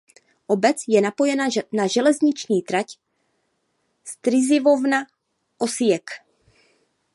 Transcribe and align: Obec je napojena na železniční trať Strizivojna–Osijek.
Obec 0.53 0.77
je 0.87 1.01
napojena 1.01 1.47
na 1.73 1.87
železniční 1.87 2.61
trať 2.61 2.87
Strizivojna–Osijek. 4.03 6.05